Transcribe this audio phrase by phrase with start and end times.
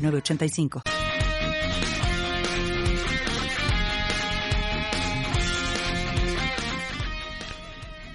[0.00, 0.82] 906985.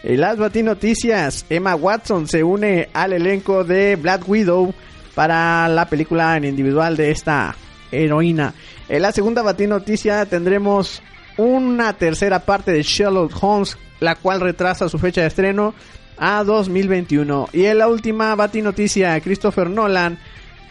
[0.08, 4.72] En las Noticias, Emma Watson se une al elenco de Black Widow
[5.16, 7.56] para la película en individual de esta
[7.92, 8.54] heroína.
[8.88, 11.02] En la segunda Noticia tendremos
[11.38, 15.74] una tercera parte de Sherlock Holmes, la cual retrasa su fecha de estreno
[16.18, 17.50] a 2021.
[17.54, 20.20] Y en la última Noticia, Christopher Nolan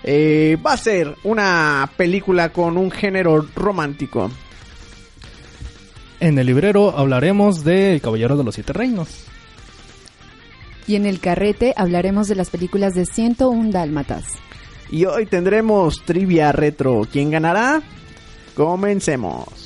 [0.05, 4.31] eh, va a ser una película con un género romántico.
[6.21, 9.25] En el librero hablaremos de El Caballero de los Siete Reinos.
[10.87, 14.25] Y en el carrete hablaremos de las películas de 101 Dálmatas.
[14.91, 17.03] Y hoy tendremos trivia retro.
[17.11, 17.83] ¿Quién ganará?
[18.55, 19.64] Comencemos.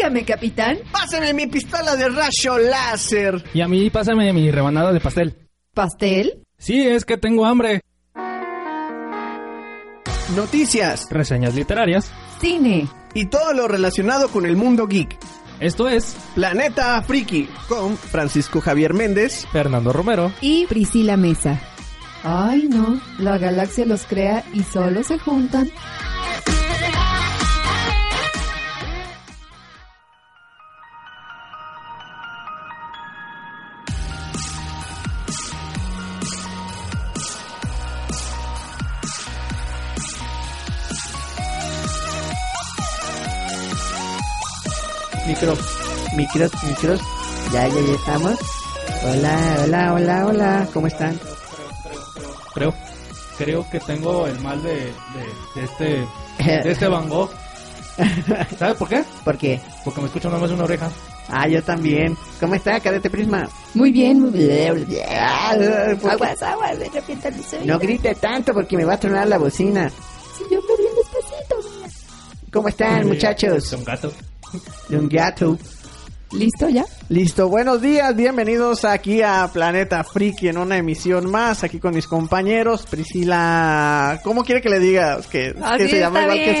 [0.00, 0.78] Dígame, capitán.
[0.90, 3.44] Pásame mi pistola de rayo láser.
[3.52, 5.46] Y a mí pásame mi rebanada de pastel.
[5.74, 6.42] ¿Pastel?
[6.56, 7.82] Sí, es que tengo hambre.
[10.34, 11.06] Noticias.
[11.10, 12.10] Reseñas literarias.
[12.40, 12.88] Cine.
[13.12, 15.18] Y todo lo relacionado con el mundo geek.
[15.60, 21.60] Esto es Planeta Friki con Francisco Javier Méndez, Fernando Romero y Priscila Mesa.
[22.24, 25.70] Ay, no, la galaxia los crea y solo se juntan.
[46.40, 47.00] Micros, micros.
[47.52, 48.38] Ya, ya, ya estamos.
[49.04, 50.68] Hola, hola, hola, hola.
[50.72, 51.18] ¿Cómo están?
[52.54, 52.74] Creo,
[53.36, 54.92] creo que tengo el mal de,
[55.54, 56.06] de, este,
[56.62, 57.30] de este Van Gogh.
[58.58, 59.04] ¿Sabes por qué?
[59.24, 59.60] ¿Por qué?
[59.84, 60.90] Porque me escucho nada más una oreja.
[61.28, 62.16] Ah, yo también.
[62.40, 63.48] ¿Cómo está, Cadete Prisma?
[63.74, 64.86] Muy bien, muy bien.
[66.08, 66.78] Aguas, aguas,
[67.64, 69.90] No grite tanto porque me va a tronar la bocina.
[69.90, 71.56] Si yo me despacito.
[72.50, 73.72] ¿Cómo están, muchachos?
[73.74, 74.10] Un gato
[74.88, 75.58] de un gato.
[76.32, 76.84] ¿Listo ya?
[77.08, 82.06] Listo, buenos días, bienvenidos aquí a Planeta Friki en una emisión más, aquí con mis
[82.06, 85.20] compañeros, Priscila, ¿cómo quiere que le diga?
[85.28, 86.56] Que, que se llama igual que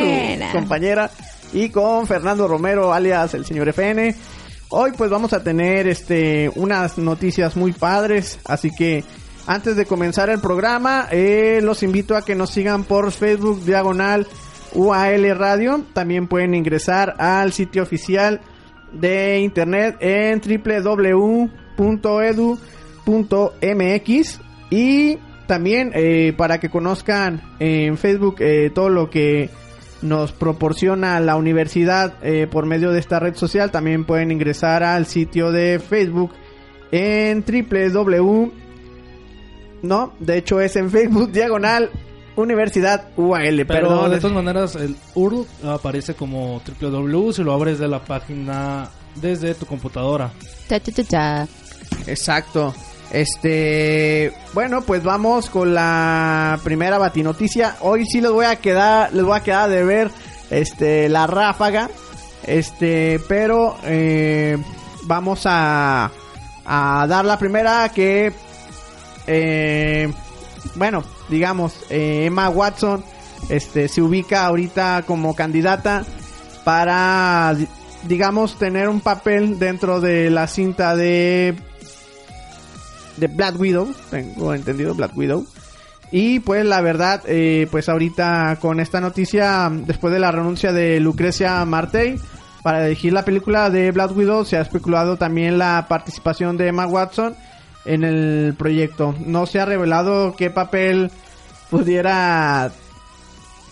[0.48, 1.08] su compañera,
[1.52, 4.12] y con Fernando Romero, alias el señor FN.
[4.70, 9.04] Hoy pues vamos a tener este unas noticias muy padres, así que
[9.46, 14.26] antes de comenzar el programa, eh, los invito a que nos sigan por Facebook Diagonal
[14.74, 15.84] UAL Radio.
[15.92, 18.40] También pueden ingresar al sitio oficial
[18.92, 21.80] de internet en www.edu.mx
[24.70, 29.50] y también eh, para que conozcan en Facebook eh, todo lo que
[30.02, 35.06] nos proporciona la universidad eh, por medio de esta red social también pueden ingresar al
[35.06, 36.32] sitio de Facebook
[36.92, 38.52] en www
[39.82, 41.90] no de hecho es en Facebook diagonal
[42.40, 47.88] Universidad UAL, Pero de todas maneras, el URL aparece como www si lo abres de
[47.88, 50.32] la página desde tu computadora.
[50.68, 51.48] Cha, cha, cha,
[52.06, 52.74] Exacto.
[53.10, 57.76] Este, bueno, pues vamos con la primera batinoticia.
[57.80, 60.10] Hoy sí les voy a quedar, les voy a quedar de ver,
[60.50, 61.90] este, la ráfaga.
[62.46, 64.56] Este, pero eh,
[65.04, 66.10] vamos a,
[66.64, 68.32] a dar la primera que,
[69.26, 70.12] eh,
[70.76, 73.02] bueno, digamos, eh, Emma Watson
[73.48, 76.04] este, se ubica ahorita como candidata
[76.64, 77.56] para,
[78.06, 81.54] digamos, tener un papel dentro de la cinta de,
[83.16, 85.46] de Black Widow, tengo entendido, Black Widow.
[86.12, 90.98] Y pues la verdad, eh, pues ahorita con esta noticia, después de la renuncia de
[90.98, 92.20] Lucrecia Martey
[92.62, 96.86] para dirigir la película de Black Widow, se ha especulado también la participación de Emma
[96.86, 97.36] Watson
[97.84, 99.14] en el proyecto.
[99.24, 101.10] No se ha revelado qué papel
[101.70, 102.70] pudiera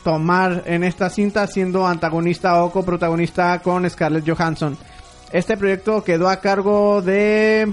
[0.04, 4.76] tomar en esta cinta siendo antagonista o coprotagonista con Scarlett Johansson.
[5.32, 7.72] Este proyecto quedó a cargo de...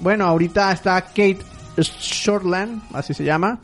[0.00, 1.38] Bueno, ahorita está Kate
[1.76, 3.58] Shortland, así se llama.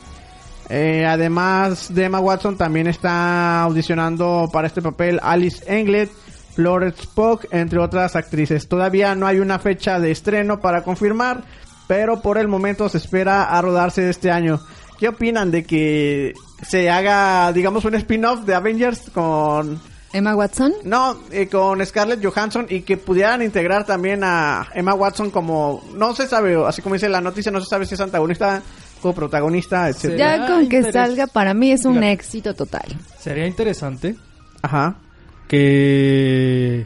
[0.69, 6.11] Eh, además de Emma Watson, también está audicionando para este papel Alice Englet,
[6.53, 8.67] Florence Pugh, entre otras actrices.
[8.67, 11.43] Todavía no hay una fecha de estreno para confirmar,
[11.89, 14.61] pero por el momento se espera a rodarse este año.
[14.99, 19.81] ¿Qué opinan de que se haga, digamos, un spin-off de Avengers con...
[20.13, 20.71] Emma Watson.
[20.83, 25.83] No, eh, con Scarlett Johansson y que pudieran integrar también a Emma Watson como...
[25.95, 28.61] No se sabe, así como dice la noticia, no se sabe si es antagonista,
[29.01, 29.97] coprotagonista, etc.
[29.97, 32.85] Sería Ya con que salga, para mí es un éxito total.
[33.17, 34.15] Sería interesante
[34.61, 34.99] Ajá.
[35.47, 36.85] que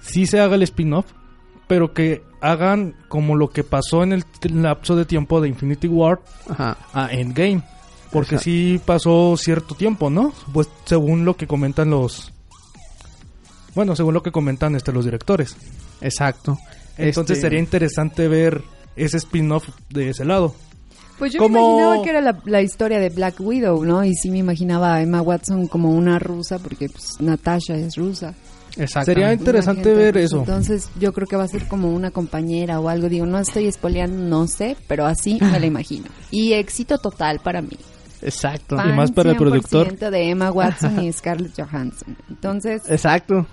[0.00, 1.06] sí se haga el spin-off,
[1.66, 6.20] pero que hagan como lo que pasó en el lapso de tiempo de Infinity War
[6.48, 6.76] Ajá.
[6.92, 7.62] a Endgame.
[8.12, 8.44] Porque Exacto.
[8.44, 10.32] sí pasó cierto tiempo, ¿no?
[10.52, 12.32] Pues según lo que comentan los...
[13.74, 15.56] Bueno, según lo que comentan este, los directores.
[16.00, 16.58] Exacto.
[16.96, 18.62] Entonces Este, sería interesante ver
[18.94, 20.54] ese spin-off de ese lado.
[21.18, 24.04] Pues yo Como- me imaginaba que era la, la historia de Black Widow, ¿no?
[24.04, 28.34] Y sí me imaginaba a Emma Watson como una rusa, porque pues Natasha es rusa.
[28.76, 29.06] Exacto.
[29.06, 30.24] Sería interesante ver rusa.
[30.26, 30.38] eso.
[30.40, 33.08] Entonces yo creo que va a ser como una compañera o algo.
[33.08, 36.06] Digo, no estoy espoleando, no sé, pero así me la imagino.
[36.30, 37.76] Y éxito total para mí.
[38.22, 38.76] Exacto.
[38.84, 39.96] Y más para el Fan productor.
[39.96, 42.16] 100% de Emma Watson y Scarlett Johansson.
[42.28, 43.46] Entonces, Exacto.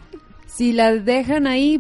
[0.48, 1.80] si la dejan ahí,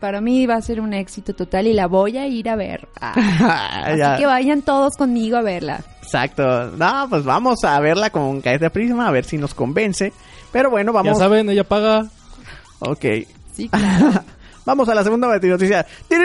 [0.00, 2.88] para mí va a ser un éxito total y la voy a ir a ver.
[3.00, 4.16] Ah, así Ya.
[4.16, 5.80] que vayan todos conmigo a verla.
[6.02, 6.70] Exacto.
[6.72, 10.12] No, pues vamos a verla con Caes de Prisma, a ver si nos convence.
[10.52, 11.18] Pero bueno, Ya vamos.
[11.18, 12.06] saben, ella paga...
[12.80, 13.04] Ok.
[13.54, 14.22] Sí, claro.
[14.66, 15.86] vamos a la segunda noticia.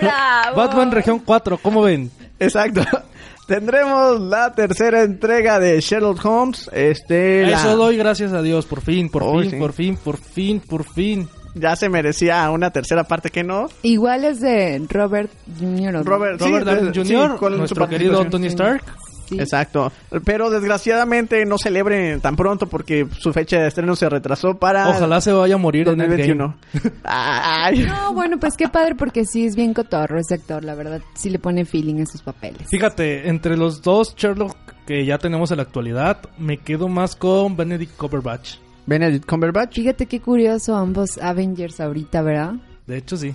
[0.00, 0.56] ¡Bravo!
[0.56, 2.10] Batman Región 4, ¿cómo ven?
[2.38, 2.82] Exacto.
[3.46, 6.70] Tendremos la tercera entrega de Sherlock Holmes.
[6.72, 9.56] Este, la- Eso doy gracias a Dios, por fin, por Oh, fin, sí.
[9.56, 11.28] por fin, por fin, por fin.
[11.56, 13.66] ya se merecía una tercera parte que no.
[13.82, 16.04] Igual es de Robert Jr.
[16.06, 18.24] Robert, sí, Robert Downey de- sí, Jr., con su nuestro querido.
[18.26, 18.84] Tony Stark.
[19.30, 19.38] Sí.
[19.40, 19.92] Exacto.
[20.24, 25.20] Pero desgraciadamente no celebre tan pronto porque su fecha de estreno se retrasó para Ojalá
[25.20, 26.56] se vaya a morir en el 2021.
[27.04, 27.86] Ay.
[27.86, 31.00] No, bueno, pues qué padre porque sí es bien cotorro ese actor, la verdad.
[31.14, 32.66] Sí le pone feeling a sus papeles.
[32.68, 37.56] Fíjate, entre los dos Sherlock que ya tenemos en la actualidad, me quedo más con
[37.56, 38.56] Benedict Cumberbatch.
[38.86, 39.76] Benedict Cumberbatch.
[39.76, 42.54] Fíjate qué curioso ambos Avengers ahorita, ¿verdad?
[42.88, 43.32] De hecho, sí.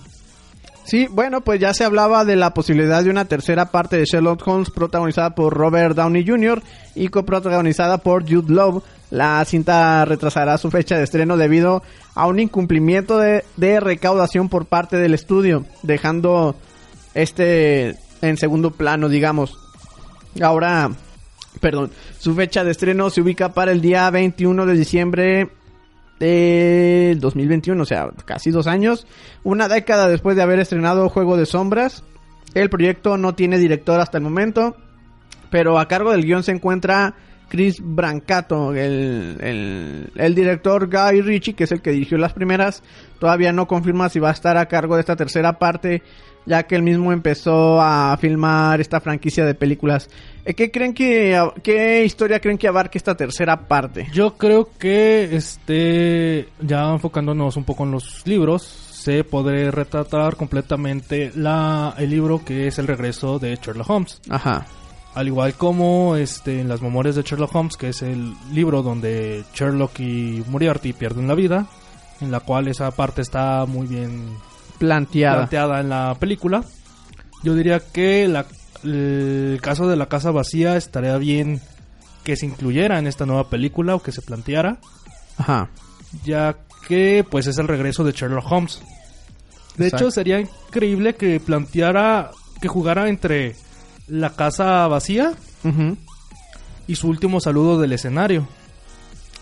[0.86, 4.48] Sí, bueno, pues ya se hablaba de la posibilidad de una tercera parte de Sherlock
[4.48, 6.62] Holmes protagonizada por Robert Downey Jr.
[6.94, 8.84] y coprotagonizada por Jude Law.
[9.10, 11.82] La cinta retrasará su fecha de estreno debido
[12.14, 16.56] a un incumplimiento de, de recaudación por parte del estudio, dejando
[17.16, 19.58] este en segundo plano, digamos.
[20.40, 20.92] Ahora,
[21.62, 25.50] perdón, su fecha de estreno se ubica para el día 21 de diciembre
[26.20, 29.08] del 2021, o sea, casi dos años,
[29.44, 32.04] una década después de haber estrenado Juego de Sombras.
[32.54, 34.78] El proyecto no tiene director hasta el momento,
[35.50, 37.16] pero a cargo del guion se encuentra
[37.50, 42.82] Chris Brancato, el, el, el director Guy Ritchie, que es el que dirigió las primeras,
[43.20, 46.02] todavía no confirma si va a estar a cargo de esta tercera parte,
[46.46, 50.10] ya que él mismo empezó a filmar esta franquicia de películas.
[50.46, 54.08] Eh, ¿Qué creen que, qué historia creen que abarque esta tercera parte?
[54.14, 61.32] Yo creo que, este, ya enfocándonos un poco en los libros, se podrá retratar completamente
[61.36, 64.22] la, el libro que es el regreso de Sherlock Holmes.
[64.30, 64.66] Ajá.
[65.14, 69.44] Al igual como este, en las memorias de Sherlock Holmes, que es el libro donde
[69.54, 71.68] Sherlock y Moriarty pierden la vida,
[72.20, 74.38] en la cual esa parte está muy bien
[74.80, 75.38] Planteada.
[75.38, 76.64] planteada en la película.
[77.44, 78.46] Yo diría que la-
[78.84, 81.62] el caso de la casa vacía estaría bien
[82.24, 84.78] que se incluyera en esta nueva película o que se planteara,
[85.38, 85.70] Ajá.
[86.24, 86.56] ya
[86.88, 88.82] que pues es el regreso de Sherlock Holmes.
[89.78, 90.06] De Exacto.
[90.06, 93.56] hecho, sería increíble que planteara, que jugara entre
[94.08, 95.34] la casa vacía
[96.88, 98.48] y su último saludo del escenario.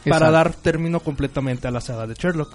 [0.09, 2.53] Para dar término completamente a la saga de Sherlock.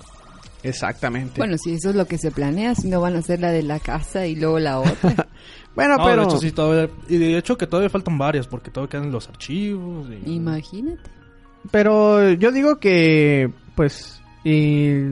[0.62, 1.34] Exactamente.
[1.38, 3.62] Bueno, si eso es lo que se planea, si no van a hacer la de
[3.62, 5.26] la casa y luego la otra.
[5.74, 8.68] Bueno, No, pero de hecho sí todavía, y de hecho que todavía faltan varias porque
[8.68, 10.08] todavía quedan los archivos.
[10.10, 11.08] y- Imagínate.
[11.70, 15.02] pero yo digo que pues y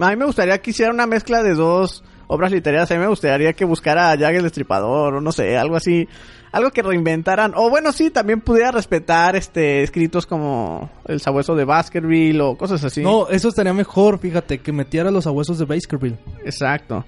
[0.00, 2.90] a mí me gustaría que hiciera una mezcla de dos obras literarias.
[2.90, 6.08] A mí me gustaría que buscara a Jack el Destripador o no sé, algo así,
[6.54, 7.52] algo que reinventaran.
[7.56, 12.84] O bueno, sí, también pudiera respetar este escritos como El sabueso de Baskerville o cosas
[12.84, 13.02] así.
[13.02, 16.16] No, eso estaría mejor, fíjate, que metiera los abuesos de Baskerville.
[16.44, 17.04] Exacto.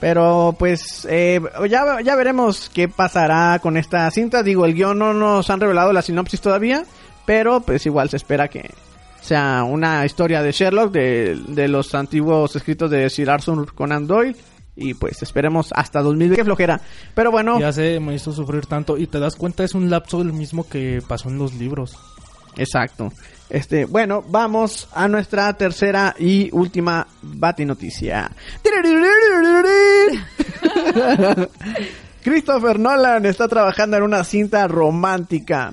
[0.00, 4.42] Pero pues eh, ya, ya veremos qué pasará con esta cinta.
[4.42, 6.84] Digo, el guion no nos han revelado la sinopsis todavía,
[7.26, 8.70] pero pues igual se espera que
[9.20, 14.34] sea una historia de Sherlock, de, de los antiguos escritos de Sir Arthur Conan Doyle
[14.76, 16.36] Y pues esperemos hasta 2000.
[16.36, 16.80] Qué flojera.
[17.14, 18.96] Pero bueno, Ya sé, me hizo sufrir tanto.
[18.96, 21.98] Y te das cuenta, es un lapso del mismo que pasó en los libros.
[22.56, 23.12] exacto.
[23.50, 28.30] Este, bueno, vamos a nuestra tercera y última batinoticia.
[32.22, 35.72] Christopher Nolan está trabajando en una cinta romántica.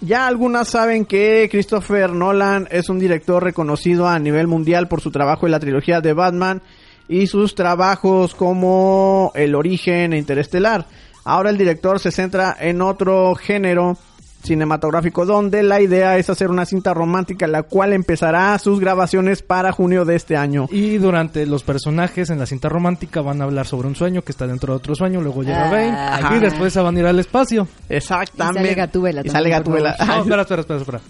[0.00, 5.10] Ya algunas saben que Christopher Nolan es un director reconocido a nivel mundial por su
[5.10, 6.62] trabajo en la trilogía de Batman
[7.08, 10.86] y sus trabajos como El origen e Interestelar.
[11.24, 13.96] Ahora el director se centra en otro género
[14.42, 19.72] cinematográfico donde la idea es hacer una cinta romántica la cual empezará sus grabaciones para
[19.72, 20.66] junio de este año.
[20.70, 24.32] Y durante los personajes en la cinta romántica van a hablar sobre un sueño que
[24.32, 25.20] está dentro de otro sueño.
[25.20, 25.90] Luego llega Ah, Bane.
[25.90, 26.36] Ajá.
[26.36, 27.66] Y después se van a ir al espacio.
[27.88, 28.60] Exactamente.
[28.60, 29.96] Y sale Gatúbela Y sale Gatúbela.
[30.06, 31.00] No, espera, espera, espera, espera.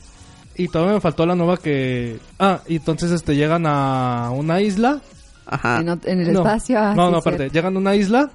[0.56, 2.18] Y todavía me faltó la nueva que...
[2.40, 5.00] Ah, y entonces este llegan a una isla.
[5.48, 5.80] Ajá.
[5.80, 6.40] En, el No.
[6.40, 6.78] espacio.
[6.78, 7.28] ah, no, sí, no, cierto.
[7.28, 7.50] aparte.
[7.50, 8.30] Llegan a una isla.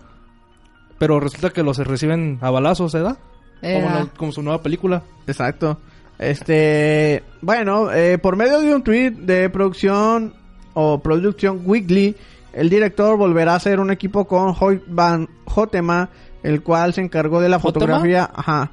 [0.99, 3.17] Pero resulta que los reciben a balazos, ¿verdad?
[3.61, 5.03] Como, la- como su nueva película.
[5.27, 5.79] Exacto.
[6.19, 10.33] Este, bueno, eh, por medio de un tweet de producción
[10.73, 12.15] o Production Weekly,
[12.53, 16.09] el director volverá a hacer un equipo con Hoyt Van Hotema,
[16.43, 18.29] el cual se encargó de la fotografía.
[18.33, 18.71] Ajá.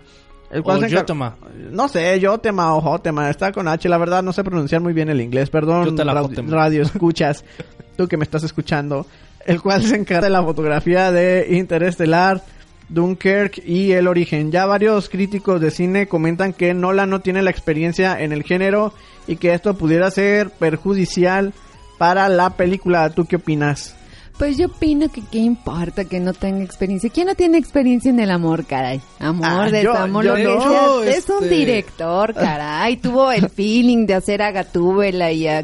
[0.50, 1.36] El cual O se Yotema.
[1.70, 5.08] No sé, Yotema o Hotema, está con H, la verdad no sé pronunciar muy bien
[5.08, 6.50] el inglés, perdón, ra- Hotema.
[6.56, 7.44] radio escuchas,
[7.96, 9.06] tú que me estás escuchando,
[9.46, 12.42] el cual se encarga de la fotografía de Interestelar,
[12.88, 14.50] Dunkirk y El Origen.
[14.50, 18.92] Ya varios críticos de cine comentan que Nolan no tiene la experiencia en el género
[19.28, 21.52] y que esto pudiera ser perjudicial
[21.98, 23.10] para la película.
[23.10, 23.94] ¿Tú qué opinas?
[24.40, 27.10] Pues yo opino que qué importa que no tenga experiencia.
[27.10, 29.00] ¿Quién no tiene experiencia en el amor, caray?
[29.18, 31.10] Amor, Ah, yo- desamor, yo lo que.
[31.10, 32.96] Es un este- director, caray.
[32.96, 35.62] Tuvo el feeling de hacer a Gatúbela y a...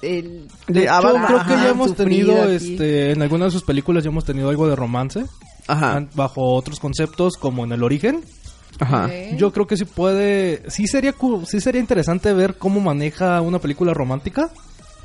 [0.00, 2.52] El, De Yo Avatar, creo que ya hemos tenido, aquí.
[2.54, 5.24] este, en algunas de sus películas ya hemos tenido algo de romance.
[5.66, 8.22] Ajá, Bajo otros conceptos, como en El Origen.
[8.78, 9.10] ajá.
[9.36, 13.58] Yo creo que sí puede, sí sería, cu- sí sería interesante ver cómo maneja una
[13.58, 14.50] película romántica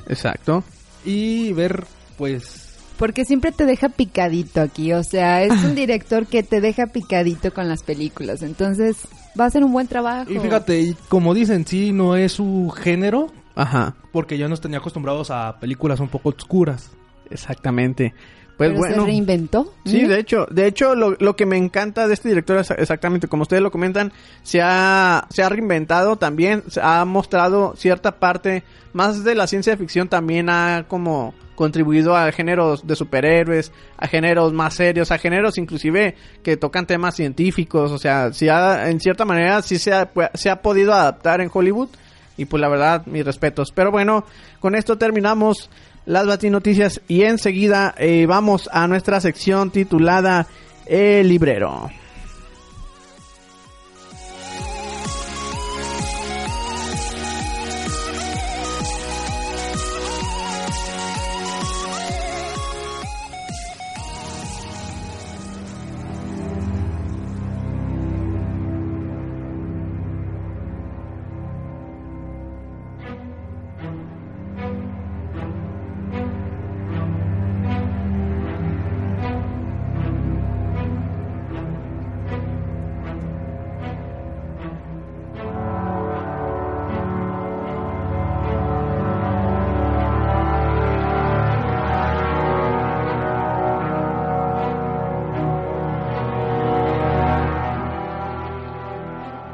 [0.08, 0.64] Exacto.
[1.04, 1.86] y ver,
[2.20, 4.94] pues, Porque siempre te deja picadito aquí.
[4.94, 8.42] O sea, es un director que te deja picadito con las películas.
[8.44, 9.08] Entonces,
[9.40, 10.32] va a ser un buen trabajo.
[10.32, 14.78] y fíjate, y como dicen, sí, no es su género, Ajá, porque ya nos tenía
[14.80, 16.92] acostumbrados a películas un poco oscuras.
[17.30, 18.14] exactamente.
[18.58, 18.96] Pues Pero bueno.
[18.98, 19.74] se reinventó.
[19.84, 23.28] Sí, de hecho, de hecho lo, lo que me encanta de este director es exactamente
[23.28, 28.64] como ustedes lo comentan, se ha, se ha reinventado también, se ha mostrado cierta parte
[28.94, 34.54] más de la ciencia ficción también ha como contribuido a géneros de superhéroes, a géneros
[34.54, 39.24] más serios, a géneros inclusive que tocan temas científicos, o sea, sí ha- en cierta
[39.26, 41.90] manera sí se ha, se ha podido adaptar en Hollywood
[42.38, 43.72] y pues la verdad, mis respetos.
[43.72, 44.26] Pero bueno,
[44.60, 45.70] con esto terminamos
[46.06, 50.48] las batinoticias y enseguida eh, vamos a nuestra sección titulada
[50.88, 51.90] El Librero.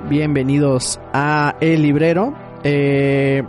[0.09, 2.33] Bienvenidos a El Librero.
[2.63, 3.43] Eh,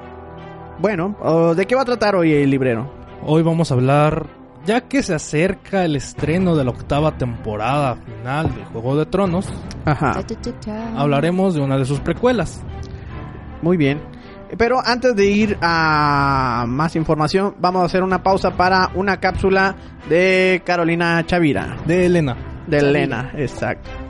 [0.79, 2.93] bueno, oh, ¿de qué va a tratar hoy El Librero?
[3.25, 4.26] Hoy vamos a hablar,
[4.67, 9.49] ya que se acerca el estreno de la octava temporada final de Juego de Tronos,
[9.87, 10.23] Ajá.
[10.99, 12.62] Hablaremos de una de sus precuelas.
[13.62, 14.02] Muy bien.
[14.59, 19.76] Pero antes de ir a más información, vamos a hacer una pausa para una cápsula
[20.11, 21.79] de Carolina Chavira.
[21.87, 22.37] De Elena.
[22.67, 22.90] De Chavira.
[22.90, 24.10] Elena, exacto.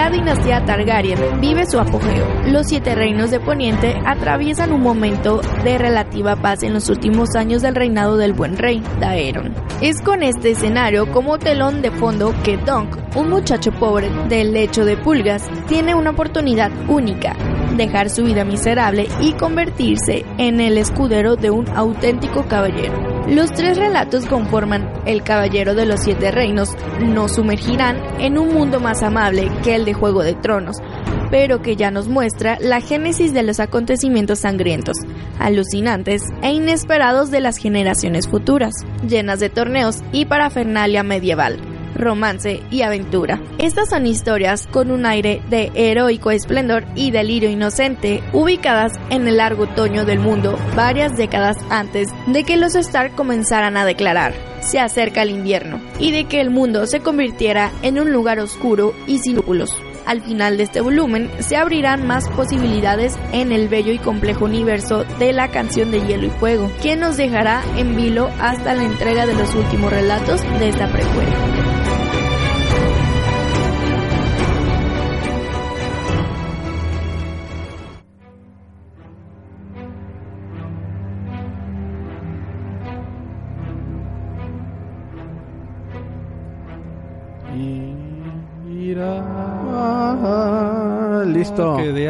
[0.00, 2.26] La dinastía Targaryen vive su apogeo.
[2.46, 7.60] Los siete reinos de Poniente atraviesan un momento de relativa paz en los últimos años
[7.60, 9.54] del reinado del buen rey, Daeron.
[9.82, 14.86] Es con este escenario como telón de fondo que Dunk, un muchacho pobre del lecho
[14.86, 17.36] de pulgas, tiene una oportunidad única,
[17.76, 23.09] dejar su vida miserable y convertirse en el escudero de un auténtico caballero.
[23.28, 28.80] Los tres relatos conforman El Caballero de los Siete Reinos, nos sumergirán en un mundo
[28.80, 30.76] más amable que el de Juego de Tronos,
[31.30, 34.96] pero que ya nos muestra la génesis de los acontecimientos sangrientos,
[35.38, 38.72] alucinantes e inesperados de las generaciones futuras,
[39.06, 41.69] llenas de torneos y parafernalia medieval
[42.00, 43.40] romance y aventura.
[43.58, 49.36] Estas son historias con un aire de heroico esplendor y delirio inocente, ubicadas en el
[49.36, 54.78] largo otoño del mundo, varias décadas antes de que los Stark comenzaran a declarar se
[54.78, 59.18] acerca el invierno y de que el mundo se convirtiera en un lugar oscuro y
[59.18, 59.76] sin lúpulos.
[60.06, 65.04] Al final de este volumen se abrirán más posibilidades en el bello y complejo universo
[65.18, 69.26] de la canción de Hielo y Fuego, que nos dejará en vilo hasta la entrega
[69.26, 71.69] de los últimos relatos de esta precuela.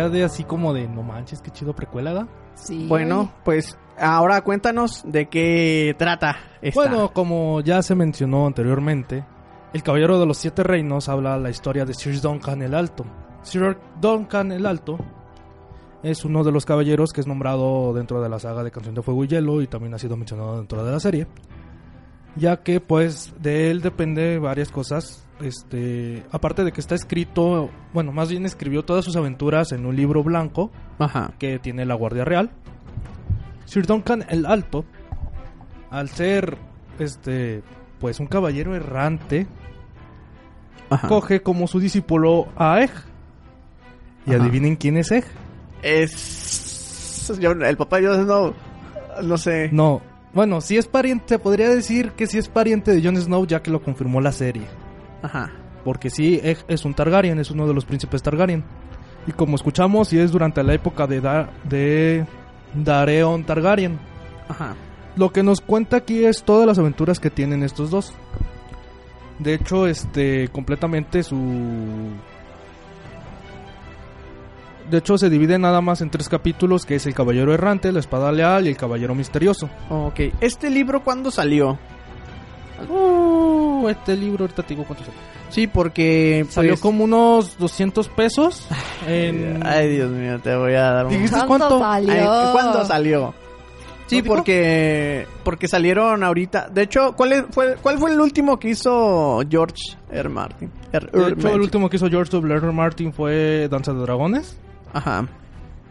[0.09, 2.29] De así como de, no manches, qué chido precuela, ¿da?
[2.55, 2.87] Sí.
[2.89, 6.81] Bueno, pues ahora cuéntanos de qué trata esta.
[6.81, 9.25] Bueno, como ya se mencionó anteriormente,
[9.73, 13.05] El Caballero de los Siete Reinos habla la historia de Sir Duncan el Alto.
[13.43, 14.99] Sir Duncan el Alto
[16.03, 19.03] es uno de los caballeros que es nombrado dentro de la saga de Canción de
[19.03, 21.27] Fuego y Hielo y también ha sido mencionado dentro de la serie.
[22.41, 25.25] Ya que pues de él depende varias cosas.
[25.41, 29.95] Este, aparte de que está escrito, bueno, más bien escribió todas sus aventuras en un
[29.97, 31.33] libro blanco Ajá.
[31.39, 32.51] que tiene la Guardia Real.
[33.67, 34.85] Sir Duncan el Alto,
[35.91, 36.59] al ser
[36.99, 37.63] este,
[38.01, 39.47] pues un caballero errante,
[40.91, 41.09] Ajá.
[41.09, 42.91] coge como su discípulo a Egg.
[44.27, 44.43] Y Ajá.
[44.43, 45.25] adivinen quién es Egg.
[45.83, 48.55] Es yo- el papá de Jon Snow.
[49.23, 49.69] No sé.
[49.73, 53.63] No, bueno, si es pariente, podría decir que sí es pariente de Jon Snow ya
[53.63, 54.63] que lo confirmó la serie.
[55.23, 55.51] Ajá.
[55.85, 58.63] Porque sí, es un Targaryen, es uno de los príncipes Targaryen.
[59.27, 62.27] Y como escuchamos, sí es durante la época de, Da- de
[62.75, 63.99] Dareon Targaryen.
[64.49, 64.75] Ajá.
[65.17, 68.13] Lo que nos cuenta aquí es todas las aventuras que tienen estos dos.
[69.39, 71.37] De hecho, este, completamente su...
[74.91, 78.01] De hecho, se divide nada más en tres capítulos, que es el Caballero Errante, la
[78.01, 79.71] Espada Leal y el Caballero Misterioso.
[79.89, 80.21] Ok.
[80.41, 81.79] ¿Este libro cuándo salió?
[82.89, 85.21] Uh, este libro, ahorita te digo cuánto salió.
[85.51, 88.67] Sí, porque Salió pues- como unos 200 pesos.
[89.07, 89.61] En...
[89.67, 91.13] Ay, Dios mío, te voy a dar un...
[91.13, 91.79] ¿Dijiste ¿Cuánto cuánto?
[91.81, 92.13] valió?
[92.33, 93.35] Ay, ¿Cuándo salió?
[94.07, 96.69] Sí, porque porque salieron ahorita.
[96.69, 99.77] De hecho, ¿cuál es- fue cuál fue el último que hizo George
[100.11, 100.29] R.
[100.29, 100.69] Martin?
[100.93, 101.07] R.
[101.13, 102.55] De hecho, el último que hizo George W.
[102.57, 102.73] R.
[102.73, 104.59] Martin fue Danza de Dragones.
[104.93, 105.27] Ajá.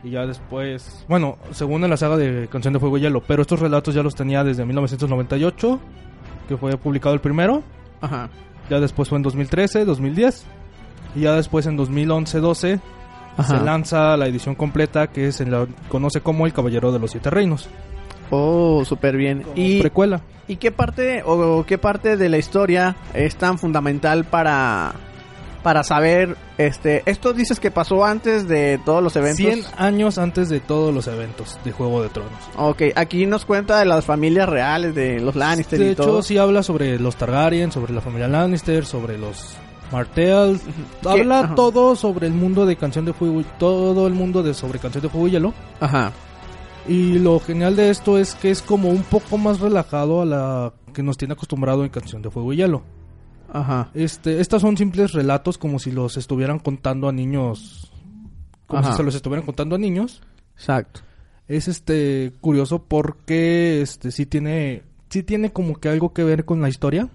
[0.03, 3.41] Y ya después, bueno, según en la saga de Canción de Fuego y Hielo, pero
[3.41, 5.79] estos relatos ya los tenía desde 1998,
[6.47, 7.63] que fue publicado el primero.
[8.01, 8.29] Ajá.
[8.69, 10.45] Ya después fue en 2013, 2010.
[11.15, 12.79] Y ya después en 2011-12
[13.35, 13.57] Ajá.
[13.57, 17.29] se lanza la edición completa que se la conoce como El Caballero de los Siete
[17.29, 17.67] Reinos.
[18.29, 19.43] Oh, súper bien.
[19.55, 20.21] Y Precuela.
[20.47, 24.93] ¿Y qué parte o qué parte de la historia es tan fundamental para
[25.63, 29.37] para saber este esto dices que pasó antes de todos los eventos?
[29.37, 32.31] 100 años antes de todos los eventos de Juego de Tronos.
[32.57, 36.21] Ok, aquí nos cuenta de las familias reales de los Lannister De y hecho, todo.
[36.23, 39.55] sí habla sobre los Targaryen, sobre la familia Lannister, sobre los
[39.91, 40.59] Martell.
[41.01, 41.09] ¿Qué?
[41.09, 41.55] Habla Ajá.
[41.55, 45.01] todo sobre el mundo de Canción de Fuego, y- todo el mundo de sobre Canción
[45.01, 45.53] de Fuego y Hielo.
[45.79, 46.11] Ajá.
[46.87, 50.73] Y lo genial de esto es que es como un poco más relajado a la
[50.93, 52.81] que nos tiene acostumbrado en Canción de Fuego y Hielo.
[53.51, 53.89] Ajá.
[53.93, 57.91] Este, estas son simples relatos como si los estuvieran contando a niños,
[58.67, 58.91] como Ajá.
[58.91, 60.21] si se los estuvieran contando a niños.
[60.55, 61.01] Exacto.
[61.47, 66.61] Es este curioso porque este sí tiene sí tiene como que algo que ver con
[66.61, 67.09] la historia,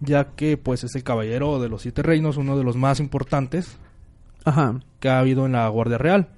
[0.00, 3.76] ya que pues es el caballero de los siete reinos, uno de los más importantes
[4.44, 4.80] Ajá.
[5.00, 6.28] que ha habido en la Guardia Real.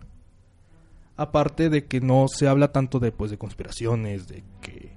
[1.16, 4.90] Aparte de que no se habla tanto de pues de conspiraciones, de que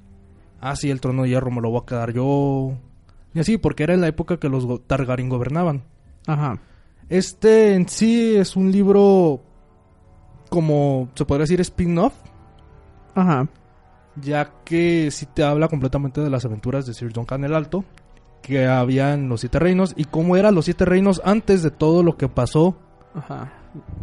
[0.60, 2.74] ah sí el trono de hierro me lo voy a quedar yo
[3.34, 5.84] y así porque era en la época que los Targaryen gobernaban.
[6.28, 6.60] Ajá.
[7.10, 9.42] Este en sí es un libro
[10.50, 12.14] como se podría decir spin-off
[13.16, 13.48] Ajá.
[14.16, 17.84] ya que sí te habla completamente de las aventuras de Sir Duncan el Alto
[18.42, 22.04] que había en los siete reinos y cómo eran los siete reinos antes de todo
[22.04, 22.78] lo que pasó
[23.16, 23.52] Ajá.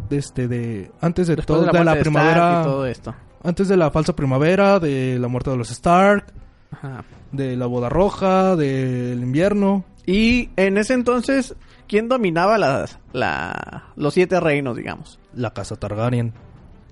[0.09, 3.15] este de antes de Después todo de de la, de primavera y todo esto.
[3.43, 6.25] antes de la falsa primavera de la muerte de los Stark
[6.71, 7.03] Ajá.
[7.31, 11.55] De la boda roja del invierno Y en ese entonces,
[11.87, 15.19] ¿quién dominaba las, la, los siete reinos, digamos?
[15.33, 16.33] la casa Targaryen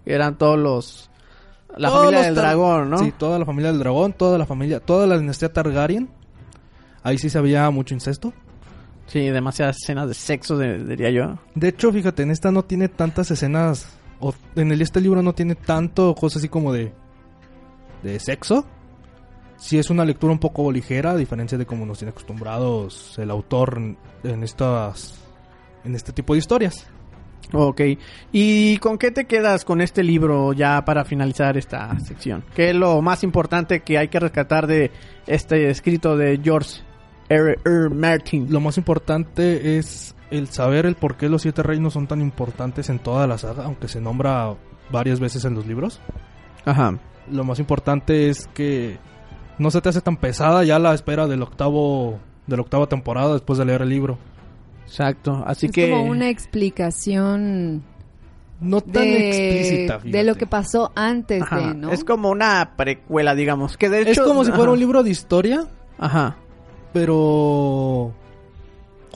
[0.05, 1.09] Eran todos los...
[1.77, 2.97] La Todos familia del dragón, ¿no?
[2.99, 6.07] Sí, toda la familia del dragón, toda la familia, toda la dinastía Targaryen.
[7.03, 8.31] Ahí sí se había mucho incesto.
[9.07, 11.37] Sí, demasiadas escenas de sexo, de- diría yo.
[11.53, 13.89] De hecho, fíjate, en esta no tiene tantas escenas.
[14.21, 16.93] O en el, este libro no tiene tanto cosas así como de.
[18.03, 18.65] de sexo.
[19.57, 23.31] Sí es una lectura un poco ligera, a diferencia de como nos tiene acostumbrados el
[23.31, 23.79] autor
[24.23, 25.23] en, estas.
[25.83, 26.87] en este tipo de historias.
[27.53, 27.81] Ok.
[28.31, 32.43] ¿Y con qué te quedas con este libro ya para finalizar esta sección?
[32.55, 34.91] ¿Qué es lo más importante que hay que rescatar de
[35.27, 36.81] este escrito de George
[37.29, 37.57] R.
[37.63, 37.89] R.
[37.89, 38.47] Martin?
[38.51, 42.89] Lo más importante es el saber el por qué los siete reinos son tan importantes
[42.89, 44.55] en toda la saga, aunque se nombra
[44.91, 46.01] varias veces en los libros.
[46.65, 46.97] Ajá.
[47.31, 48.97] Lo más importante es que
[49.57, 53.33] no se te hace tan pesada ya la espera del octavo de la octava temporada
[53.33, 54.17] después de leer el libro.
[54.85, 55.43] Exacto.
[55.45, 55.89] Así es que...
[55.89, 57.83] como una explicación
[58.59, 61.59] No tan de, explícita, de lo que pasó antes Ajá.
[61.59, 61.91] de, ¿no?
[61.91, 63.77] Es como una precuela, digamos.
[63.77, 64.11] Que de hecho...
[64.11, 65.65] Es como si fuera un libro de historia,
[65.97, 66.37] Ajá.
[66.93, 68.13] pero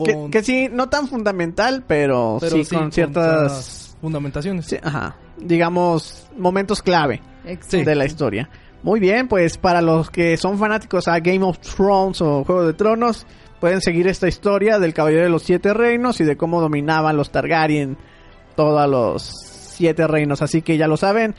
[0.03, 2.93] Que, con, que sí, no tan fundamental, pero, pero sí, con ciertas...
[2.93, 4.65] ciertas fundamentaciones.
[4.65, 5.15] sí, ajá.
[5.37, 7.21] Digamos, momentos clave.
[7.45, 7.89] Exacto.
[7.89, 8.49] de la historia.
[8.81, 12.73] Muy bien, pues para los que son fanáticos a Game of Thrones o Juego de
[12.73, 13.25] Tronos,
[13.59, 17.31] pueden seguir esta historia del Caballero de los Siete Reinos y de cómo dominaban los
[17.31, 17.97] Targaryen
[18.55, 19.23] todos los
[19.79, 20.41] siete reinos.
[20.41, 21.33] Así que ya lo saben.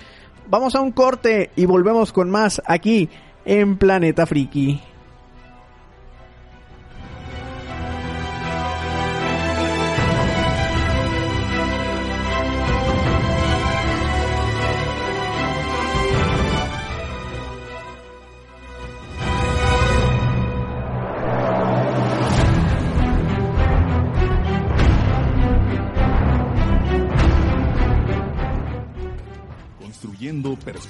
[0.49, 3.09] Vamos a un corte y volvemos con más aquí
[3.45, 4.81] en Planeta Friki.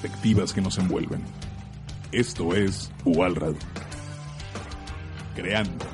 [0.01, 1.23] Perspectivas que nos envuelven.
[2.13, 3.59] Esto es UAL Radio.
[5.35, 5.85] Creando.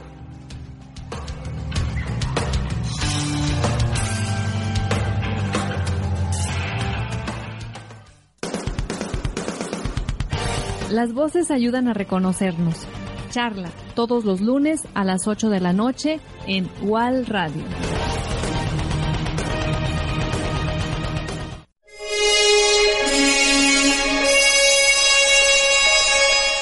[10.90, 12.86] Las voces ayudan a reconocernos.
[13.30, 17.64] Charla todos los lunes a las 8 de la noche en UAL Radio.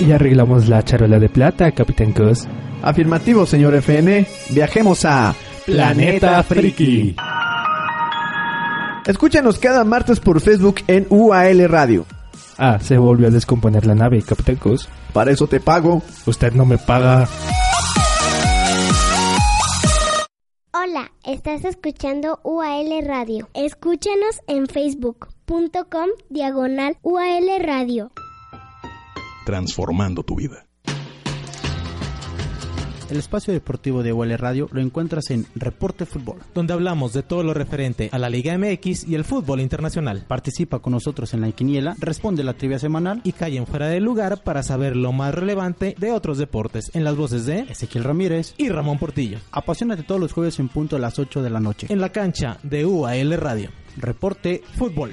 [0.07, 2.47] Y arreglamos la charola de plata, Capitán Cos.
[2.83, 4.27] Afirmativo, señor FN.
[4.51, 7.17] Viajemos a Planeta Friki.
[9.07, 12.05] Escúchanos cada martes por Facebook en UAL Radio.
[12.59, 14.91] Ah, se volvió a descomponer la nave, Capitán Cos.
[15.15, 16.03] Para eso te pago.
[16.27, 17.27] Usted no me paga.
[20.73, 23.49] Hola, estás escuchando UAL Radio.
[23.55, 28.13] Escúchanos en facebook.com diagonal UAL Radio.
[29.45, 30.67] Transformando tu vida.
[33.11, 36.39] El espacio deportivo de UL Radio lo encuentras en Reporte Fútbol.
[36.55, 40.25] donde hablamos de todo lo referente a la Liga MX y el fútbol internacional.
[40.27, 44.43] Participa con nosotros en la quiniela, responde la trivia semanal Y callen fuera del lugar
[44.43, 48.55] para saber lo más relevante de otros deportes en las voces de Ezequiel Ramírez.
[48.57, 49.39] y Ramón Portillo.
[49.53, 51.87] Apasionate todos los jueves en punto a las 8 de la noche.
[51.91, 53.71] En la cancha de UAL Radio.
[53.99, 55.13] Reporte Fútbol.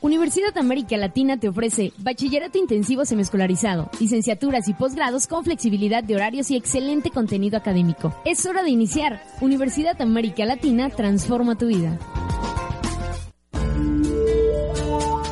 [0.00, 6.52] Universidad América Latina te ofrece bachillerato intensivo semiescolarizado, licenciaturas y posgrados con flexibilidad de horarios
[6.52, 8.14] y excelente contenido académico.
[8.24, 9.20] Es hora de iniciar.
[9.40, 11.98] Universidad América Latina transforma tu vida.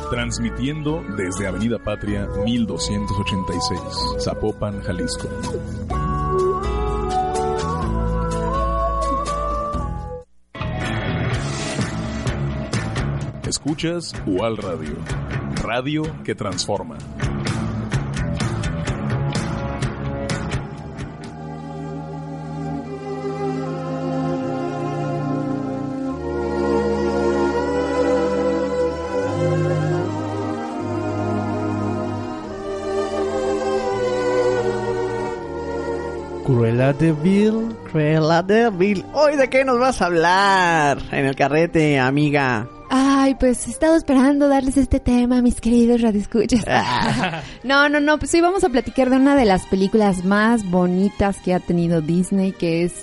[0.09, 3.79] Transmitiendo desde Avenida Patria 1286,
[4.19, 5.29] Zapopan, Jalisco.
[13.47, 14.97] Escuchas UAL Radio,
[15.63, 16.97] radio que transforma.
[36.43, 37.77] Cruella de Vil.
[37.89, 39.05] Cruella de Vil.
[39.13, 42.67] Hoy de qué nos vas a hablar en el carrete, amiga.
[43.27, 46.63] Ay, pues he estado esperando darles este tema, mis queridos radioescuchas.
[47.65, 51.37] no, no, no, pues sí vamos a platicar de una de las películas más bonitas
[51.43, 52.93] que ha tenido Disney, que es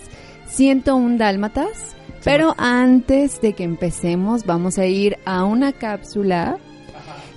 [0.49, 1.95] 101 Dálmatas.
[2.25, 6.57] Pero antes de que empecemos, vamos a ir a una cápsula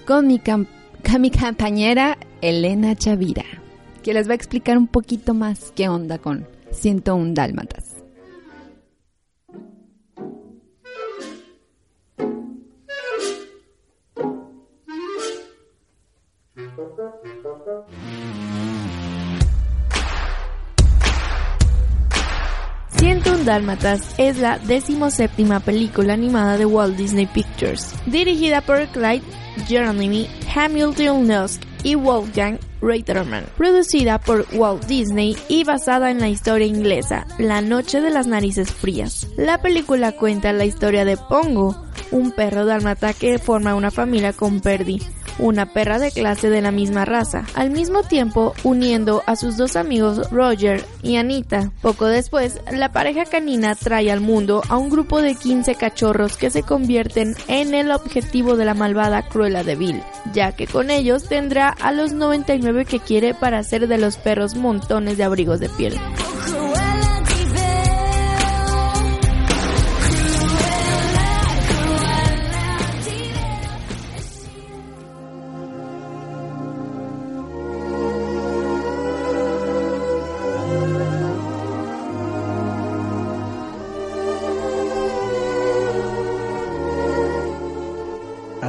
[0.05, 0.67] con mi, cam-
[1.05, 3.43] con mi compañera Elena Chavira,
[4.01, 7.83] que les va a explicar un poquito más qué onda con 101 Dálmatas.
[16.57, 16.71] Un
[23.45, 29.21] Dálmatas es la decimoséptima película animada de Walt Disney Pictures, dirigida por Clyde
[29.67, 36.65] Jeremy Hamilton Lusk y Wolfgang Reiterman, producida por Walt Disney y basada en la historia
[36.65, 39.27] inglesa La Noche de las Narices Frías.
[39.37, 44.59] La película cuenta la historia de Pongo, un perro dálmata que forma una familia con
[44.59, 44.99] Perdi,
[45.39, 49.75] una perra de clase de la misma raza, al mismo tiempo uniendo a sus dos
[49.75, 51.71] amigos Roger y Anita.
[51.81, 56.49] Poco después, la pareja canina trae al mundo a un grupo de 15 cachorros que
[56.49, 60.01] se convierten en el objetivo de la malvada Cruella de Vil,
[60.33, 64.55] ya que con ellos tendrá a los 99 que quiere para hacer de los perros
[64.55, 65.99] montones de abrigos de piel.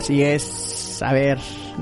[0.09, 1.03] Así es.
[1.03, 1.37] A ver,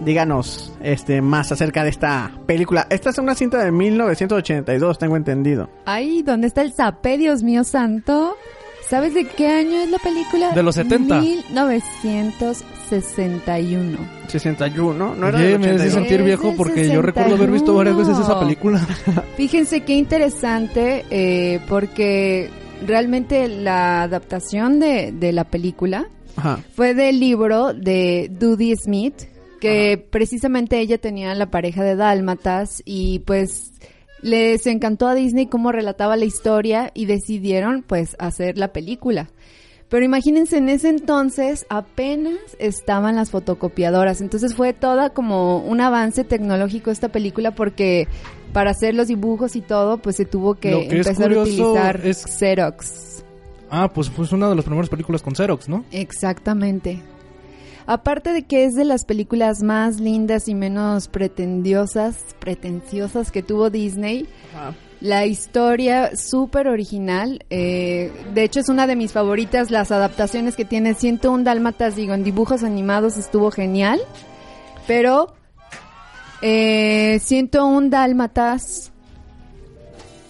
[0.04, 2.88] díganos este más acerca de esta película.
[2.90, 5.70] Esta es una cinta de 1982, tengo entendido.
[5.84, 8.36] Ay, ¿dónde está el zapé, Dios mío santo?
[8.90, 10.50] ¿Sabes de qué año es la película?
[10.50, 11.20] De los 70.
[11.20, 13.96] 1961.
[14.26, 15.28] 61, ¿no?
[15.28, 15.94] era del me hace 82.
[15.94, 18.40] sentir viejo porque yo recuerdo haber visto varias veces esa 61.
[18.40, 18.80] película.
[19.36, 22.50] Fíjense qué interesante, eh, porque
[22.84, 26.61] realmente la adaptación de, de la película Ajá.
[26.75, 29.14] fue del libro de Dudie Smith,
[29.61, 33.72] que precisamente ella tenía la pareja de dálmatas y pues
[34.22, 39.31] les encantó a Disney cómo relataba la historia y decidieron pues hacer la película.
[39.88, 46.25] Pero imagínense, en ese entonces apenas estaban las fotocopiadoras, entonces fue toda como un avance
[46.25, 48.09] tecnológico esta película porque
[48.53, 53.15] para hacer los dibujos y todo pues se tuvo que, empezar a utilizar es- Xerox.
[53.70, 55.85] Ah, pues fue una de las primeras películas con Xerox, ¿no?
[55.90, 57.02] Exactamente.
[57.87, 63.70] Aparte de que es de las películas más lindas y menos pretendiosas, pretenciosas que tuvo
[63.70, 64.26] Disney,
[65.00, 70.64] la historia súper original, eh, de hecho es una de mis favoritas, las adaptaciones que
[70.64, 74.00] tiene 101 Dálmatas, digo, en dibujos animados estuvo genial,
[74.88, 75.35] pero
[76.42, 78.90] eh, 101 Dálmatas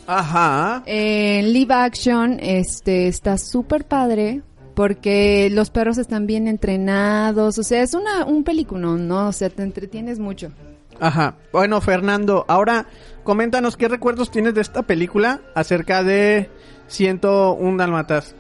[0.07, 0.83] Ajá.
[0.87, 4.43] en live action este está súper padre
[4.75, 9.29] porque los perros están bien entrenados, o sea, es una un peliculón, ¿no?
[9.29, 10.53] O sea, te entretienes mucho.
[11.01, 11.37] Ajá.
[11.51, 12.87] Bueno, Fernando, ahora
[13.25, 16.51] coméntanos qué recuerdos tienes de esta película acerca de
[16.89, 18.35] 101 Dalmatas.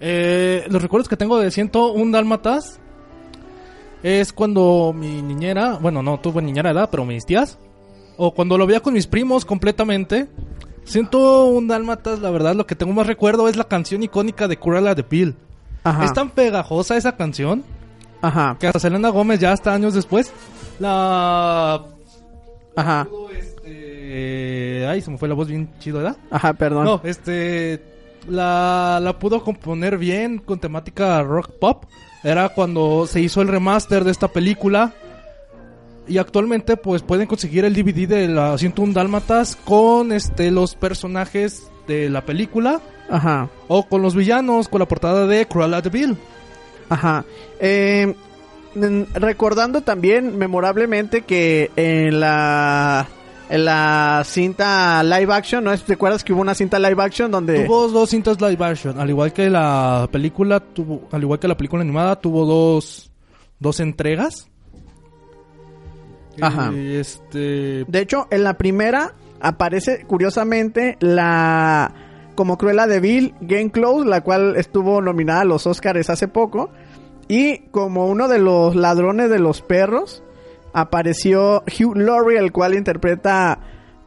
[0.00, 2.80] Eh, los recuerdos que tengo de 101 Dálmatas
[4.02, 7.58] es cuando mi niñera, bueno, no tuve niñera de edad, pero mis tías,
[8.16, 10.28] o cuando lo veía con mis primos completamente.
[10.90, 14.94] 101 Dálmatas, la verdad, lo que tengo más recuerdo es la canción icónica de Cruella
[14.94, 15.36] de Bill.
[15.84, 16.04] Ajá.
[16.04, 17.64] Es tan pegajosa esa canción
[18.20, 18.56] Ajá.
[18.58, 20.32] que hasta Selena Gómez ya hasta años después
[20.78, 21.82] la
[22.76, 23.08] Ajá.
[23.38, 26.16] este, ay, se me fue la voz bien chido, ¿verdad?
[26.30, 26.84] Ajá, perdón.
[26.84, 27.82] No, este
[28.28, 31.84] la, la pudo componer bien con temática rock pop.
[32.22, 34.92] Era cuando se hizo el remaster de esta película.
[36.10, 41.70] Y actualmente pues pueden conseguir el DVD de la 101 Dálmatas con este los personajes
[41.86, 43.48] de la película Ajá.
[43.68, 46.16] o con los villanos con la portada de Cruella de Vil.
[46.88, 47.24] Ajá.
[47.60, 48.12] Eh,
[49.14, 53.06] recordando también memorablemente que en la
[53.48, 55.78] en la cinta live action, ¿no?
[55.78, 59.10] ¿Te acuerdas que hubo una cinta live action donde Tuvo dos cintas live action, al
[59.10, 63.12] igual que la película tuvo, al igual que la película animada tuvo dos
[63.60, 64.49] dos entregas.
[66.40, 66.72] Ajá.
[66.74, 71.92] Este De hecho, en la primera aparece curiosamente la
[72.34, 76.70] como Cruella de Vil Game Close, la cual estuvo nominada a los Oscars hace poco.
[77.28, 80.22] Y como uno de los ladrones de los perros,
[80.72, 83.58] apareció Hugh Laurie, el cual interpreta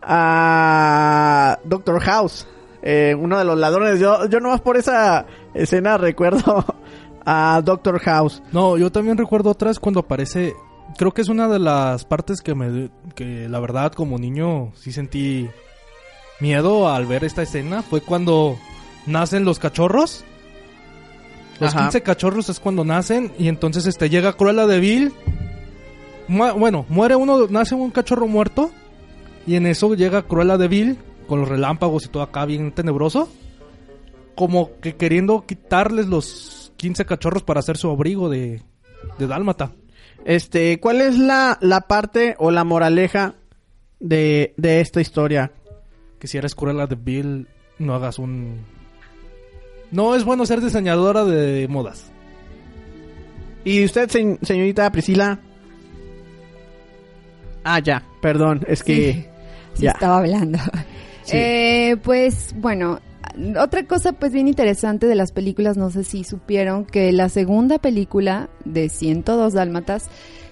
[0.02, 2.48] a Doctor House,
[2.82, 4.00] eh, uno de los ladrones.
[4.00, 6.66] Yo, yo nomás por esa escena recuerdo
[7.26, 8.44] a Doctor House.
[8.52, 10.54] No, yo también recuerdo otras cuando aparece.
[10.98, 12.90] Creo que es una de las partes que me.
[13.16, 15.50] que la verdad, como niño, sí sentí
[16.40, 17.82] miedo al ver esta escena.
[17.82, 18.58] Fue cuando
[19.08, 20.24] nacen los cachorros.
[21.60, 21.84] Los Ajá.
[21.86, 23.32] 15 cachorros es cuando nacen.
[23.40, 25.14] Y entonces este llega Cruella de Vil.
[26.28, 28.72] Mu- bueno, muere uno, nace un cachorro muerto.
[29.48, 30.98] Y en eso llega Cruella de Vil.
[31.28, 33.30] Con los relámpagos y todo acá bien tenebroso.
[34.36, 38.62] Como que queriendo quitarles los 15 cachorros para hacer su abrigo de,
[39.20, 39.72] de dálmata.
[40.26, 43.36] Este, ¿cuál es la, la parte o la moraleja
[44.00, 45.52] de, de esta historia?
[46.20, 47.48] Que si eres Cruella de Vil,
[47.80, 48.66] no hagas un...
[49.92, 52.12] No es bueno ser diseñadora de modas.
[53.66, 55.40] ¿Y usted, se- señorita Priscila?
[57.64, 59.30] Ah, ya, perdón, es que...
[59.74, 59.92] Sí, ya.
[59.92, 60.60] estaba hablando.
[61.24, 61.38] Sí.
[61.38, 63.00] Eh, pues bueno,
[63.60, 67.80] otra cosa pues bien interesante de las películas, no sé si supieron que la segunda
[67.80, 70.10] película de 102 Dálmatas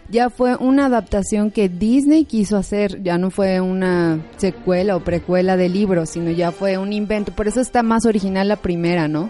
[0.10, 5.56] ya fue una adaptación que Disney quiso hacer, ya no fue una secuela o precuela
[5.58, 9.30] del libro, sino ya fue un invento, por eso está más original la primera, ¿no?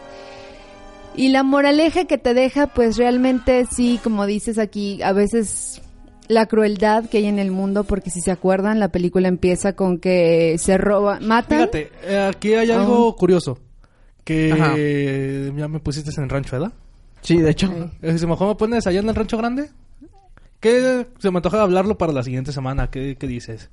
[1.16, 5.82] Y la moraleja que te deja, pues realmente sí, como dices aquí, a veces
[6.28, 9.98] la crueldad que hay en el mundo, porque si se acuerdan, la película empieza con
[10.00, 11.60] que se roba, matan.
[11.60, 13.58] Fíjate, eh, aquí hay algo un- curioso.
[14.24, 14.76] Que Ajá.
[15.60, 16.74] ya me pusiste en Rancho, ¿verdad?
[17.22, 17.72] Sí, de hecho.
[18.02, 19.70] ¿Se mejor me pones allá en el Rancho Grande?
[20.60, 21.08] ¿Qué?
[21.20, 22.90] Se me antoja hablarlo para la siguiente semana.
[22.92, 23.70] ¿Qué, qué dices?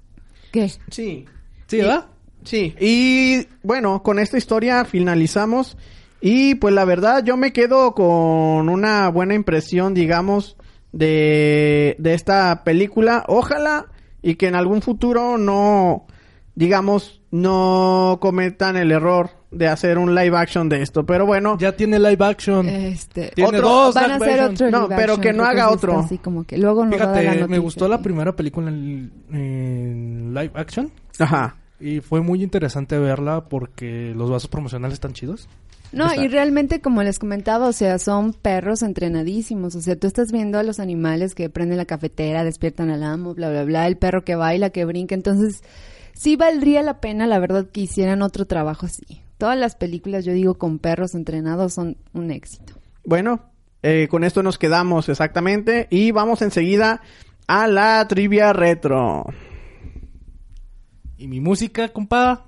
[0.50, 0.70] ¿Qué?
[0.90, 1.26] Sí.
[1.66, 2.06] ¿Sí, verdad?
[2.44, 5.76] Sí, y bueno, con esta historia finalizamos.
[6.20, 10.56] Y pues la verdad, yo me quedo con una buena impresión, digamos,
[10.92, 13.24] de, de esta película.
[13.28, 13.86] Ojalá
[14.22, 16.06] y que en algún futuro no,
[16.54, 21.06] digamos, no cometan el error de hacer un live action de esto.
[21.06, 22.68] Pero bueno, Ya tiene live action.
[22.68, 25.70] Este, Tiene otro- dos van a hacer otro No, live pero action, que no haga
[25.70, 25.98] otro.
[26.00, 28.68] Así como que luego nos va a dar la Fíjate, me gustó la primera película
[28.68, 30.90] en, en live action.
[31.18, 31.56] ajá.
[31.80, 35.48] Y fue muy interesante verla porque los vasos promocionales están chidos.
[35.92, 39.74] No, y realmente, como les comentaba, o sea, son perros entrenadísimos.
[39.74, 43.34] O sea, tú estás viendo a los animales que prenden la cafetera, despiertan al amo,
[43.34, 45.14] bla, bla, bla, el perro que baila, que brinca.
[45.14, 45.62] Entonces,
[46.12, 49.22] sí valdría la pena, la verdad, que hicieran otro trabajo así.
[49.38, 52.74] Todas las películas, yo digo, con perros entrenados son un éxito.
[53.04, 53.40] Bueno,
[53.82, 57.00] eh, con esto nos quedamos exactamente y vamos enseguida
[57.46, 59.24] a la trivia retro.
[61.16, 62.44] Y mi música, compa.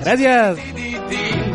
[0.00, 1.49] Gracias.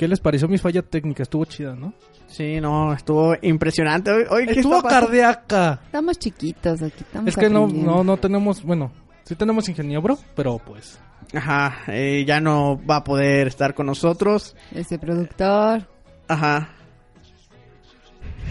[0.00, 1.24] ¿Qué les pareció mi falla técnica?
[1.24, 1.92] Estuvo chida, ¿no?
[2.26, 4.10] Sí, no, estuvo impresionante.
[4.10, 5.78] Hoy, hoy, ¿qué Estuvo cardíaca.
[5.84, 8.92] Estamos chiquitos aquí, estamos Es que no, no, no tenemos, bueno,
[9.24, 10.98] sí tenemos ingeniero, pero pues...
[11.34, 14.56] Ajá, eh, ya no va a poder estar con nosotros.
[14.74, 15.86] Ese productor.
[16.28, 16.70] Ajá.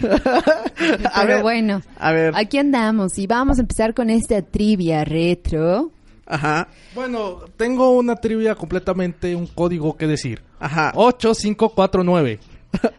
[0.00, 1.42] Pero ver.
[1.42, 5.90] bueno, A ver, aquí andamos y vamos a empezar con esta trivia retro.
[6.30, 10.42] Ajá, Bueno, tengo una trivia completamente, un código que decir.
[10.58, 10.92] ajá.
[10.94, 12.38] 8549.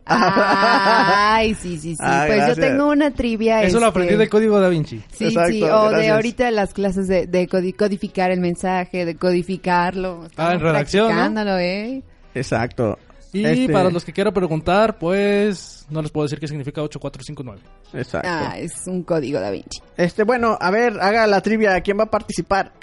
[0.06, 1.98] Ay, sí, sí, sí.
[2.02, 2.58] Ah, pues gracias.
[2.58, 3.63] yo tengo una trivia.
[3.63, 5.02] Eso lo este, aprendí del código da Vinci.
[5.13, 9.15] Sí, Exacto, sí, o de ahorita las clases de, de codi- codificar el mensaje, de
[9.15, 10.28] codificarlo.
[10.38, 11.58] Ah, en redacción, ¿no?
[11.58, 12.02] ¿eh?
[12.36, 12.98] Exacto.
[13.34, 17.62] Y Este, para los que quieran preguntar, pues no les puedo decir qué significa 8459.
[17.94, 18.28] Exacto.
[18.30, 19.80] Ah, es un código da Vinci.
[19.96, 21.80] Este, bueno, a ver, haga la trivia.
[21.80, 22.74] ¿Quién va a participar?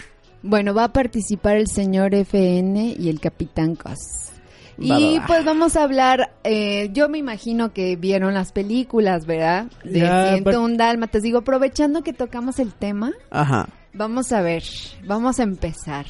[0.43, 3.99] Bueno, va a participar el señor FN y el capitán Cos.
[4.81, 5.27] Va, Y va, va.
[5.27, 9.67] pues vamos a hablar, eh, yo me imagino que vieron las películas, ¿verdad?
[9.83, 11.23] De Ya, 101 Dálmatas.
[11.23, 13.69] Digo, aprovechando que tocamos el tema, Ajá.
[13.93, 14.63] vamos a ver,
[15.05, 16.07] vamos a empezar.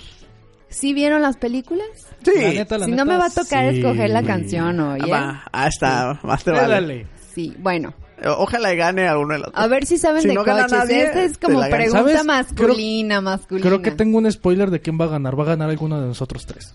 [0.68, 1.86] ¿Sí vieron las películas?
[2.22, 2.32] Sí.
[2.36, 3.78] La neta, la si neta, no me va a tocar sí.
[3.78, 5.10] escoger la canción hoy, ¿eh?
[5.10, 7.06] Va, ah, está, más te vale.
[7.34, 7.94] Sí, bueno.
[8.24, 10.72] Ojalá y gane alguno de los A ver si saben Si de no coches.
[10.72, 12.24] nadie, Esta es como pregunta ¿Sabes?
[12.24, 13.66] masculina, masculina.
[13.68, 15.38] Creo que tengo un spoiler de quién va a ganar.
[15.38, 16.74] Va a ganar alguno de nosotros tres.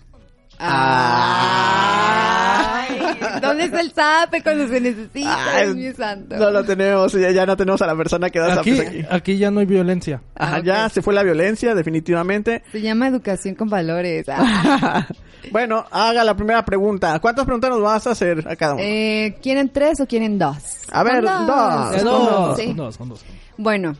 [1.66, 2.96] Ay,
[3.40, 5.54] ¿Dónde está el zape cuando se necesita?
[5.56, 6.36] Ay, Dios mío santo.
[6.36, 9.04] No lo tenemos, ya, ya no tenemos a la persona que da Aquí, zapes aquí.
[9.10, 10.22] aquí ya no hay violencia.
[10.34, 12.62] Ajá, Ah, ya se fue la violencia, definitivamente.
[12.72, 14.26] Se llama educación con valores.
[14.28, 15.06] Ah.
[15.50, 17.18] bueno, haga la primera pregunta.
[17.20, 18.82] ¿Cuántas preguntas nos vas a hacer a cada uno?
[18.84, 20.56] Eh, ¿Quieren tres o quieren dos?
[20.92, 21.46] A ver, dos.
[21.46, 22.72] Dos, dos, sí.
[22.74, 23.24] dos, con dos.
[23.56, 23.94] Bueno,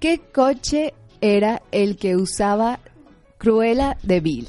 [0.00, 2.78] ¿qué coche era el que usaba
[3.38, 4.48] Cruella de Vil?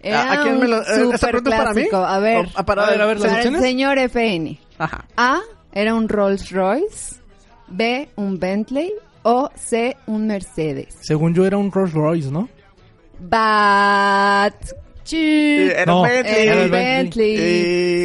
[0.00, 0.82] Era ¿A quién me lo- un
[1.12, 1.84] eh, esta pregunta es para mí?
[1.84, 1.96] superclásico.
[1.96, 4.58] A ver, O- ah, para- A ver, a ver, las para el señor FN.
[4.78, 5.04] Ajá.
[5.16, 5.40] A,
[5.72, 7.16] era un Rolls Royce.
[7.68, 8.92] B, un Bentley.
[9.28, 10.94] O C, un Mercedes.
[11.00, 12.48] Según yo era un Rolls Royce, ¿no?
[13.18, 14.54] But...
[15.14, 16.46] Era No, Bentley.
[16.48, 17.36] era Bentley.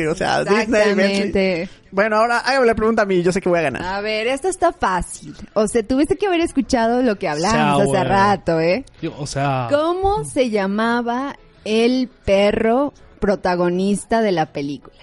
[0.01, 1.69] Sí, o sea, Disney, Bentley.
[1.91, 3.83] Bueno, ahora hágame la pregunta a mí, yo sé que voy a ganar.
[3.83, 5.35] A ver, esto está fácil.
[5.53, 8.85] O sea, tuviste que haber escuchado lo que hablamos hace rato, ¿eh?
[9.01, 11.35] Yo, o sea, ¿Cómo se llamaba
[11.65, 14.95] el perro protagonista de la película?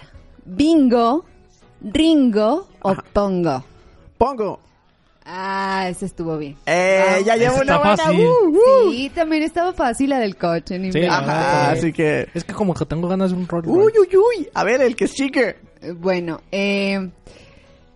[0.44, 1.24] ¿Bingo,
[1.82, 3.64] Ringo o Pongo?
[4.16, 4.60] Pongo.
[5.30, 6.56] Ah, ese estuvo bien.
[6.64, 7.96] Eh, ya llevo una está buena.
[7.98, 8.26] fácil.
[8.26, 8.92] uh, uh.
[8.92, 10.78] Sí, también estaba fácil la del coche.
[10.78, 12.28] ni Sí, Ajá, así que.
[12.32, 13.98] es que como que tengo ganas de un Rolls Uy, Royce.
[14.00, 14.48] uy, uy.
[14.54, 15.56] A ver, el que es chique.
[15.82, 17.10] Eh, Bueno, eh,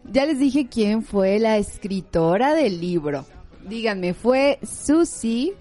[0.04, 3.24] ya les dije quién fue la escritora del libro.
[3.66, 5.54] Díganme, ¿fue Susie,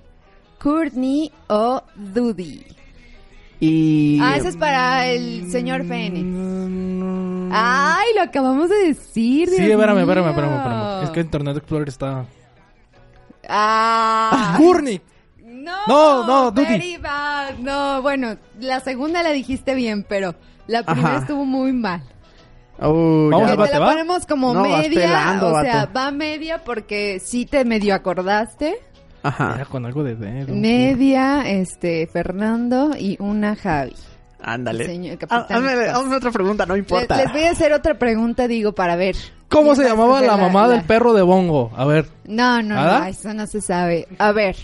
[0.59, 2.65] Courtney o Dudy?
[3.61, 4.19] Y.
[4.21, 6.27] Ah, ese es para el señor Fénix.
[7.53, 9.49] Ay, lo acabamos de decir.
[9.49, 11.03] Sí, Dios espérame, espérame, espérame, espérame.
[11.03, 12.25] Es que Internet Explorer está...
[13.47, 14.55] Ah.
[14.57, 15.03] ¡Gurnik!
[15.45, 17.57] No, No, no, bad.
[17.59, 20.33] No, bueno, la segunda la dijiste bien, pero
[20.65, 21.17] la primera Ajá.
[21.19, 22.01] estuvo muy mal.
[22.79, 25.93] Uy, Vamos bate, te la ponemos como No, media, pelando, o sea, vato.
[25.93, 28.79] va media porque sí te medio acordaste.
[29.23, 29.53] Ajá.
[29.55, 30.53] Era con algo de dedo.
[30.55, 33.93] Media, este, Fernando y una Javi.
[34.43, 34.85] Ándale.
[34.85, 37.15] Señor Ah, hazme, otra pregunta, no importa.
[37.17, 39.15] les voy a hacer otra pregunta, digo, para ver.
[39.49, 41.71] ¿Cómo se ¿Quién va a llamaba la mamá la- del perro de Bongo?
[41.75, 42.07] A ver.
[42.25, 44.07] No, no, no, eso no se sabe.
[44.17, 44.55] A ver.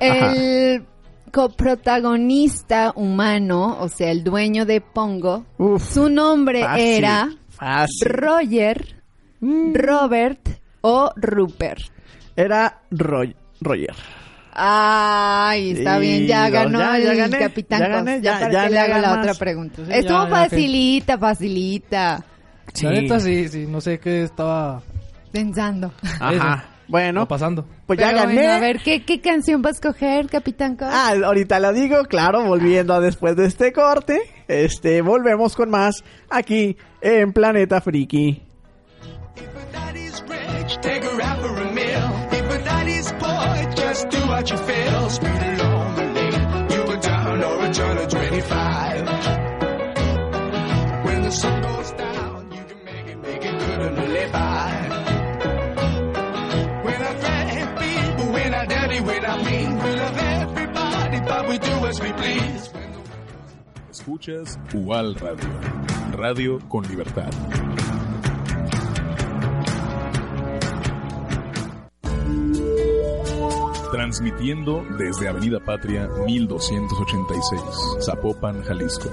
[0.00, 0.84] El
[1.30, 8.08] coprotagonista humano, o sea, el dueño de Pongo, Uf, su nombre fácil, era Fácil.
[8.08, 8.96] Roger,
[9.40, 10.48] Robert
[10.80, 11.82] o Rupert.
[12.36, 13.94] Era Roy- Roger.
[14.58, 17.80] Ay, está Y bien, ya ganó ya, ya el gané, capitán.
[17.80, 19.18] ya gané, ya ya- para ya que le haga la más.
[19.18, 19.76] otra pregunta.
[19.84, 20.30] Sí, Estuvo ya, ya, ok.
[20.50, 22.24] facilita, facilita.
[22.82, 24.82] La neta sí, sí, no sé qué estaba
[25.32, 25.92] Pensando.
[26.20, 26.64] Ajá.
[26.88, 27.66] Bueno, estaba pasando.
[27.86, 28.34] pues ya Pero gané.
[28.34, 30.88] bueno, a ver, ¿qué, ¿qué canción va a escoger, Capitán Cos?
[30.90, 34.20] Ah, ahorita la digo, claro, volviendo a después de este corte.
[34.48, 38.42] Este, volvemos con más aquí en Planeta Friki.
[43.96, 45.10] Just do what you feel.
[45.10, 49.06] Speed along the lane, you go down or a turn of 25.
[51.04, 54.72] When the sun goes down, you can make it, make it good and live by.
[56.84, 61.58] When I thank people, when I dirty, when I mean, we love everybody, but we
[61.58, 62.70] do as we please.
[63.90, 65.50] Escuchas UAL Radio.
[66.16, 67.32] Radio con libertad.
[73.90, 79.08] Transmitiendo desde Avenida Patria 1286, Zapopan, Jalisco.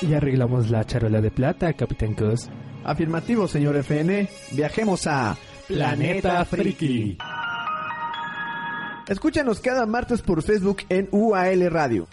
[0.00, 2.48] Y arreglamos la charola de plata, Capitán Cos.
[2.84, 4.28] Afirmativo, señor FN.
[4.52, 5.36] Viajemos a
[5.66, 7.18] Planeta Friki.
[9.06, 12.06] Escúchanos cada martes por Facebook en UAL Radio.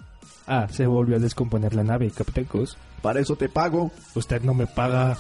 [0.48, 2.78] Ah, se volvió a descomponer la nave, Capitán Cos.
[3.02, 3.92] Para eso te pago.
[4.16, 5.18] Usted no me paga.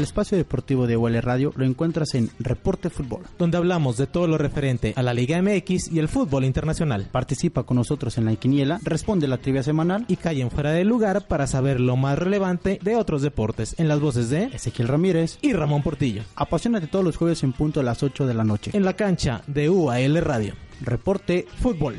[0.00, 3.20] El espacio deportivo de UL Radio lo encuentras en Reporte Fútbol.
[3.38, 7.08] donde hablamos de todo lo referente a la Liga MX y el fútbol internacional.
[7.12, 10.06] Participa con nosotros en la quiniela, responde la trivia semanal.
[10.08, 14.00] Y callen fuera de lugar para saber lo más relevante de otros deportes en las
[14.00, 15.38] voces de Ezequiel Ramírez.
[15.42, 16.22] y Ramón Portillo.
[16.34, 18.70] Apasionate todos los jueves en punto a las 8 de la noche.
[18.72, 20.54] En la cancha de UAL Radio.
[20.80, 21.96] Reporte Fútbol.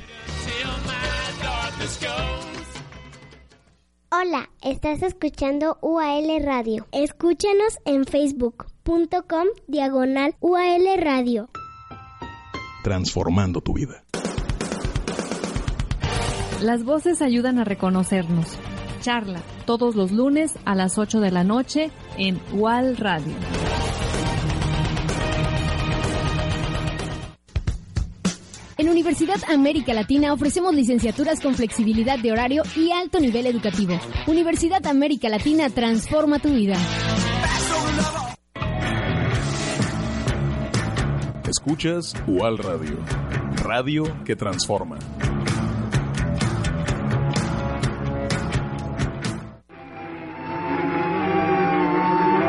[4.13, 6.85] Hola, estás escuchando UAL Radio.
[6.91, 11.49] Escúchanos en facebook.com diagonal UAL Radio.
[12.83, 14.03] Transformando tu vida.
[16.61, 18.59] Las voces ayudan a reconocernos.
[18.99, 23.33] Charla todos los lunes a las 8 de la noche en UAL Radio.
[28.81, 33.93] En Universidad América Latina ofrecemos licenciaturas con flexibilidad de horario y alto nivel educativo.
[34.25, 36.73] Universidad América Latina transforma tu vida.
[41.47, 42.97] Escuchas UAL Radio.
[43.63, 44.97] Radio que transforma.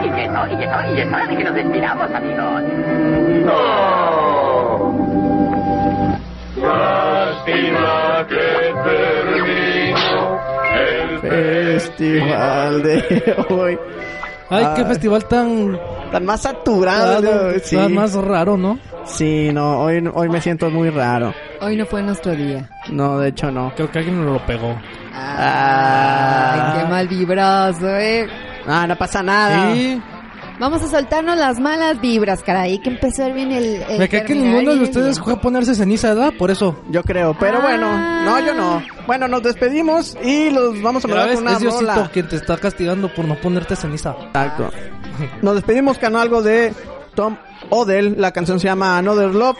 [0.00, 2.62] Y que no, y que hora de que nos despidamos, amigos.
[3.44, 4.01] Lástima
[11.96, 13.78] Festival de hoy.
[14.50, 14.86] Ay, qué Ay.
[14.86, 15.78] festival tan...
[16.10, 17.58] Tan más saturado.
[17.62, 17.74] Sí.
[17.76, 18.78] tan más raro, ¿no?
[19.06, 21.32] Sí, no, hoy, hoy me siento muy raro.
[21.60, 22.68] Hoy no fue nuestro día.
[22.90, 23.72] No, de hecho no.
[23.74, 24.76] Creo que alguien nos lo pegó.
[25.14, 28.26] Ah, Ay, qué mal vibrazo, eh.
[28.66, 29.72] Ah, no pasa nada.
[29.72, 30.00] Sí.
[30.62, 32.78] Vamos a soltarnos las malas vibras, caray.
[32.78, 33.82] Que empezó bien el.
[33.82, 36.34] el Me cae que ninguno de ustedes fue a ponerse ceniza, ¿verdad?
[36.38, 36.76] Por eso.
[36.88, 37.62] Yo creo, pero Ah.
[37.62, 38.80] bueno, no, yo no.
[39.08, 42.56] Bueno, nos despedimos y los vamos a mandar con una es Diosito quien te está
[42.58, 44.14] castigando por no ponerte ceniza.
[44.28, 44.70] Exacto.
[45.42, 46.72] Nos despedimos con algo de
[47.16, 47.36] Tom
[47.70, 48.14] Odell.
[48.20, 49.56] La canción se llama Another Love.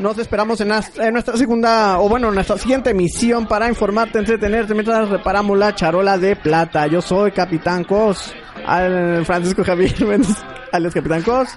[0.00, 5.10] Nos esperamos en, en nuestra segunda, o bueno, nuestra siguiente emisión para informarte, entretenerte mientras
[5.10, 6.86] reparamos la charola de plata.
[6.86, 8.32] Yo soy Capitán Cos,
[8.66, 10.36] al Francisco Javier Méndez,
[10.72, 11.50] alias Capitán Cos.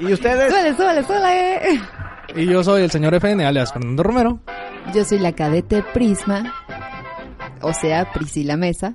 [0.00, 0.50] ¿Y ustedes?
[0.50, 1.80] Suele, suele, suele.
[2.34, 4.40] Y yo soy el señor FN, alias Fernando Romero.
[4.94, 6.54] Yo soy la cadete Prisma.
[7.60, 8.94] O sea, Priscila Mesa.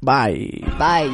[0.00, 0.64] Bye.
[0.78, 1.10] Bye.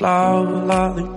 [0.00, 1.09] Flower like